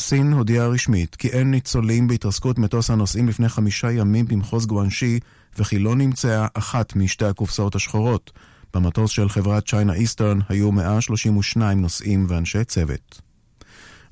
[0.00, 5.18] סין הודיעה רשמית כי אין ניצולים בהתרסקות מטוס הנוסעים לפני חמישה ימים במחוז גואנשי
[5.58, 8.30] וכי לא נמצאה אחת משתי הקופסאות השחורות.
[8.74, 13.20] במטוס של חברת צ'יינה איסטרן היו 132 נוסעים ואנשי צוות.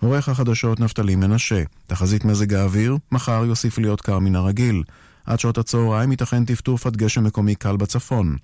[0.00, 4.82] עורך החדשות נפתלי מנשה, תחזית מזג האוויר, מחר יוסיף להיות קר מן הרגיל.
[5.26, 8.36] עד שעות הצהריים ייתכן טפטוף עד גשם מקומי קל בצפון.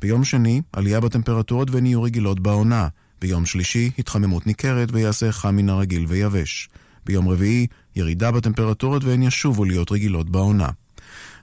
[0.00, 2.88] ביום שני, עלייה בטמפרטורות יהיו רגילות בעונה.
[3.20, 6.68] ביום שלישי, התחממות ניכרת ויעשה חם מן הרגיל ויבש.
[7.06, 7.66] ביום רביעי,
[7.96, 10.68] ירידה בטמפרטורות והן ישובו להיות רגילות בעונה.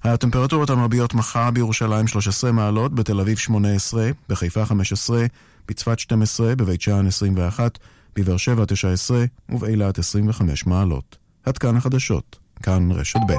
[0.03, 5.25] הטמפרטורות המרביות מחר בירושלים 13 מעלות, בתל אביב 18, בחיפה 15,
[5.67, 7.79] בצפת 12, בבית שאן 21,
[8.15, 11.17] בבאר שבע 19 ובאילת 25 מעלות.
[11.45, 13.33] עד כאן החדשות, כאן רשת ב'.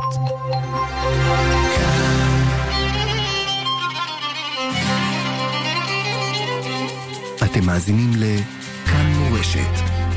[7.45, 10.10] אתם מאזינים לכאן מורשת.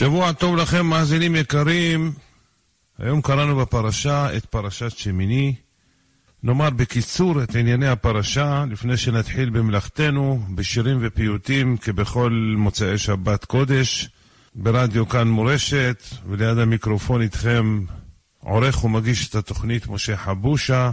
[0.00, 2.12] שבוע טוב לכם, מאזינים יקרים.
[2.98, 5.54] היום קראנו בפרשה את פרשת שמיני.
[6.42, 14.08] נאמר בקיצור את ענייני הפרשה, לפני שנתחיל במלאכתנו, בשירים ופיוטים, כבכל מוצאי שבת קודש,
[14.54, 17.80] ברדיו כאן מורשת, וליד המיקרופון איתכם
[18.38, 20.90] עורך ומגיש את התוכנית משה חבושה.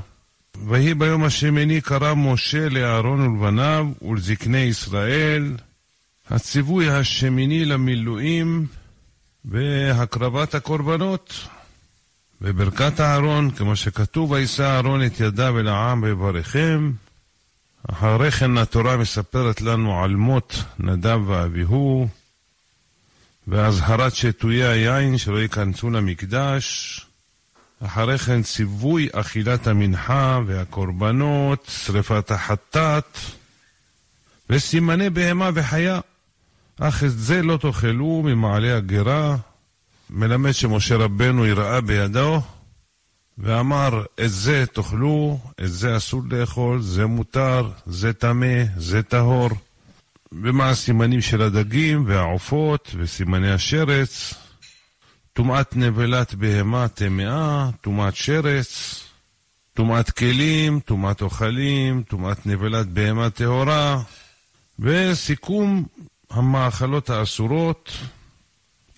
[0.68, 5.56] ויהי ביום השמיני קרא משה לאהרון ולבניו ולזקני ישראל,
[6.29, 8.68] הציווי השמיני למילואים
[9.47, 11.33] והקרבת הקורבנות.
[12.41, 16.91] בברכת אהרון, כמו שכתוב, וישא אהרון את ידיו אל העם ויברכם.
[17.89, 22.07] אחרי כן התורה מספרת לנו על מות נדב ואביהו,
[23.47, 27.01] ואזהרת שתויי היין שלא ייכנסו למקדש.
[27.85, 33.17] אחרי כן ציווי אכילת המנחה והקורבנות, שרפת החטאת,
[34.49, 35.99] וסימני בהמה וחיה.
[36.79, 39.38] אך את זה לא תאכלו ממעלה הגרה,
[40.09, 42.41] מלמד שמשה רבנו יראה בידו,
[43.38, 49.49] ואמר, את זה תאכלו, את זה אסור לאכול, זה מותר, זה טמא, זה טהור.
[50.31, 54.33] ומה הסימנים של הדגים והעופות וסימני השרץ?
[55.33, 59.03] טומאת נבלת בהמה טמאה, טומאת שרץ,
[59.73, 64.01] טומאת כלים, טומאת אוכלים, טומאת נבלת בהמה טהורה,
[64.79, 65.85] וסיכום
[66.29, 67.91] המאכלות האסורות,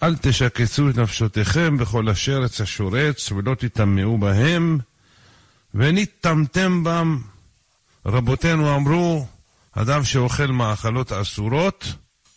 [0.04, 4.80] אל תשקצו את נפשותיכם בכל אשר עץ השורץ, ולא תטמאו בהם,
[5.74, 7.22] ונטמתם בם.
[8.06, 9.28] רבותינו אמרו,
[9.72, 11.94] אדם שאוכל מאכלות אסורות,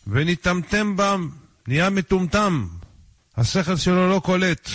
[0.07, 1.29] ונטמתם בם,
[1.67, 2.67] נהיה מטומטם.
[3.37, 4.69] השכל שלו לא קולט,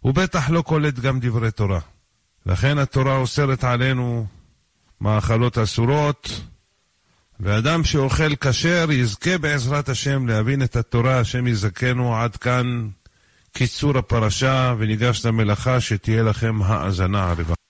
[0.00, 1.80] הוא בטח לא קולט גם דברי תורה.
[2.46, 4.26] לכן התורה אוסרת עלינו
[5.00, 6.40] מאכלות אסורות,
[7.42, 12.88] ואדם שאוכל כשר יזכה בעזרת השם להבין את התורה, השם יזכנו עד כאן
[13.52, 17.61] קיצור הפרשה, וניגש למלאכה שתהיה לכם האזנה הרבה.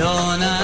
[0.00, 0.59] You're not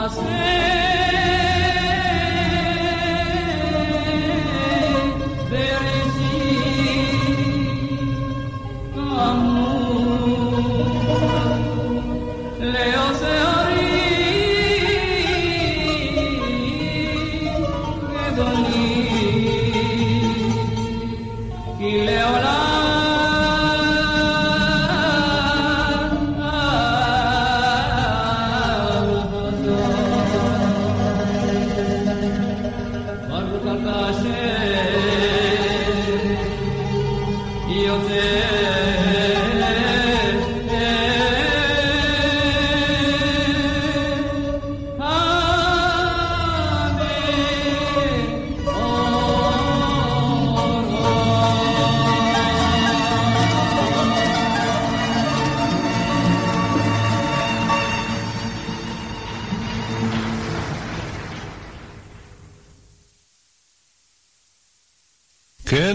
[0.00, 0.39] was.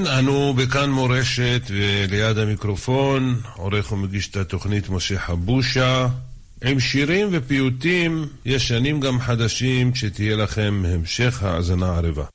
[0.06, 6.08] כן, אנו בכאן מורשת, וליד המיקרופון עורך ומגיש את התוכנית משה חבושה.
[6.64, 12.35] עם שירים ופיוטים ישנים גם חדשים, שתהיה לכם המשך האזנה ערבה.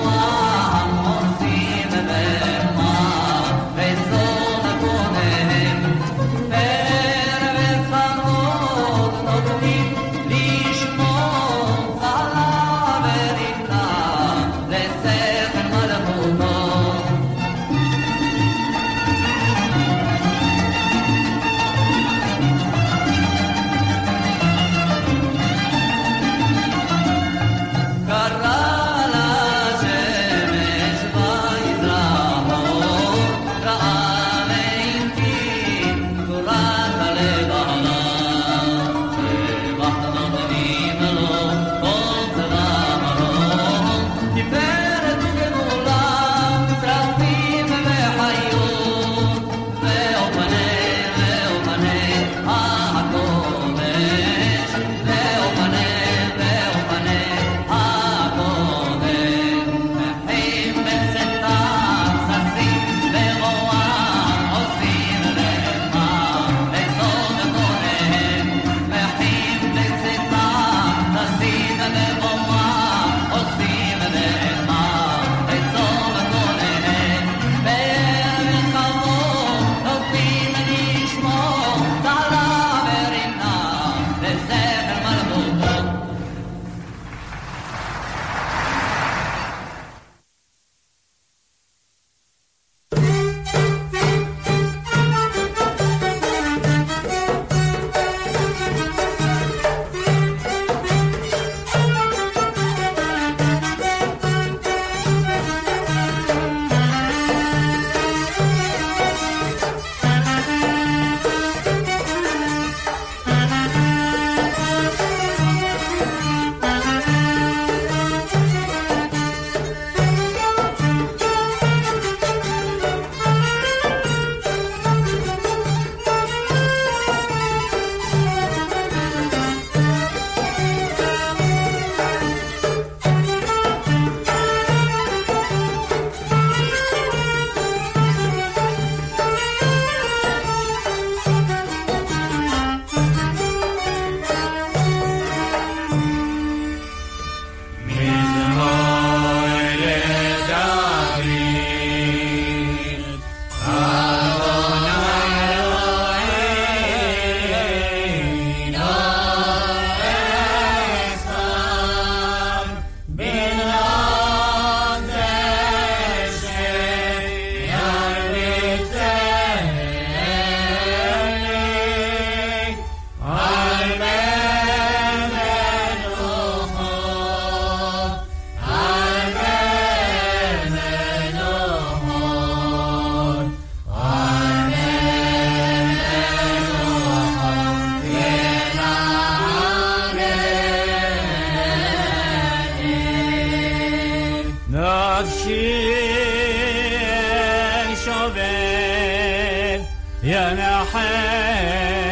[200.22, 202.05] يا نحاس